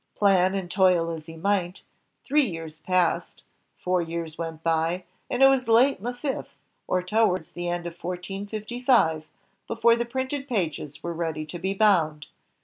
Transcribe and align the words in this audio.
Plan 0.15 0.55
and 0.55 0.71
toil 0.71 1.11
as 1.11 1.27
he 1.27 1.35
might, 1.37 1.83
three 2.25 2.45
years 2.47 2.79
passed, 2.79 3.43
four 3.77 4.01
years 4.01 4.35
went 4.35 4.63
by, 4.63 5.03
and 5.29 5.43
it 5.43 5.47
was 5.47 5.67
late 5.67 5.99
in 5.99 6.05
the 6.05 6.15
fifth, 6.15 6.55
or 6.87 7.03
towards 7.03 7.51
the 7.51 7.69
end 7.69 7.85
of 7.85 8.03
1455, 8.03 9.27
before 9.67 9.95
the 9.95 10.03
printed 10.05 10.47
pages 10.47 11.03
were 11.03 11.13
ready 11.13 11.45
to 11.45 11.59
be 11.59 11.75
bound. 11.75 12.25